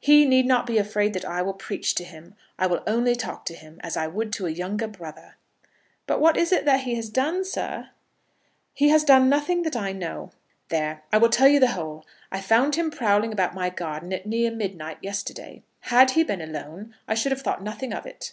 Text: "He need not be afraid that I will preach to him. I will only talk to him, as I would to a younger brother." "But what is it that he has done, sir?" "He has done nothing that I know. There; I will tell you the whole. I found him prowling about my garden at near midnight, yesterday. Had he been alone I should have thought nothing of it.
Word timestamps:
"He 0.00 0.26
need 0.26 0.44
not 0.44 0.66
be 0.66 0.76
afraid 0.76 1.12
that 1.12 1.24
I 1.24 1.40
will 1.40 1.54
preach 1.54 1.94
to 1.94 2.02
him. 2.04 2.34
I 2.58 2.66
will 2.66 2.82
only 2.84 3.14
talk 3.14 3.44
to 3.44 3.54
him, 3.54 3.78
as 3.80 3.96
I 3.96 4.08
would 4.08 4.32
to 4.32 4.46
a 4.48 4.50
younger 4.50 4.88
brother." 4.88 5.36
"But 6.04 6.20
what 6.20 6.36
is 6.36 6.50
it 6.50 6.64
that 6.64 6.80
he 6.80 6.96
has 6.96 7.08
done, 7.08 7.44
sir?" 7.44 7.90
"He 8.74 8.88
has 8.88 9.04
done 9.04 9.28
nothing 9.28 9.62
that 9.62 9.76
I 9.76 9.92
know. 9.92 10.32
There; 10.68 11.04
I 11.12 11.18
will 11.18 11.28
tell 11.28 11.46
you 11.46 11.60
the 11.60 11.74
whole. 11.78 12.04
I 12.32 12.40
found 12.40 12.74
him 12.74 12.90
prowling 12.90 13.32
about 13.32 13.54
my 13.54 13.70
garden 13.70 14.12
at 14.12 14.26
near 14.26 14.50
midnight, 14.50 14.98
yesterday. 15.00 15.62
Had 15.82 16.10
he 16.10 16.24
been 16.24 16.42
alone 16.42 16.96
I 17.06 17.14
should 17.14 17.30
have 17.30 17.42
thought 17.42 17.62
nothing 17.62 17.92
of 17.92 18.04
it. 18.04 18.32